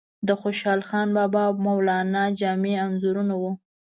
[0.27, 0.79] د خوشحال
[1.17, 3.51] بابا، مولانا جامی انځورونه وو.